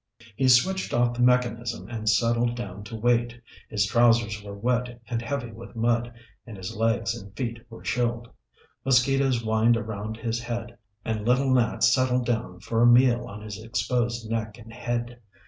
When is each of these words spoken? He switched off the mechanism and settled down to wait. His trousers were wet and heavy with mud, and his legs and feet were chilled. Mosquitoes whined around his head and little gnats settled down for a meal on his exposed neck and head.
He 0.35 0.47
switched 0.49 0.95
off 0.95 1.13
the 1.13 1.21
mechanism 1.21 1.87
and 1.87 2.09
settled 2.09 2.55
down 2.55 2.83
to 2.85 2.95
wait. 2.95 3.39
His 3.69 3.85
trousers 3.85 4.41
were 4.41 4.57
wet 4.57 4.99
and 5.07 5.21
heavy 5.21 5.51
with 5.51 5.75
mud, 5.75 6.11
and 6.47 6.57
his 6.57 6.75
legs 6.75 7.13
and 7.15 7.37
feet 7.37 7.59
were 7.69 7.83
chilled. 7.83 8.27
Mosquitoes 8.83 9.43
whined 9.43 9.77
around 9.77 10.17
his 10.17 10.41
head 10.41 10.75
and 11.05 11.23
little 11.27 11.53
gnats 11.53 11.93
settled 11.93 12.25
down 12.25 12.61
for 12.61 12.81
a 12.81 12.87
meal 12.87 13.27
on 13.27 13.43
his 13.43 13.61
exposed 13.61 14.27
neck 14.27 14.57
and 14.57 14.73
head. 14.73 15.19